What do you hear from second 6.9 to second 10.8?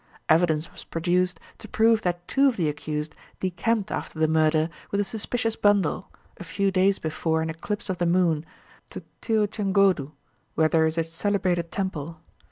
before an eclipse of the moon, to Tiruchengodu where